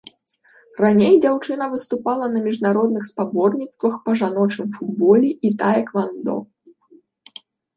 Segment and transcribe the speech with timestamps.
[0.83, 6.35] Раней дзяўчына выступала на міжнародных спаборніцтвах па жаночым футболе і таэквандо.